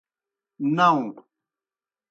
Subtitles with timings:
[0.77, 1.01] ناؤں۔